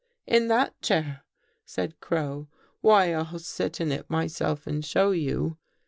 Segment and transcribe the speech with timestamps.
[0.35, 1.23] "'In that chair?'
[1.63, 2.47] said Crow.'
[2.81, 5.59] Why, I'll sit in it myself and show you.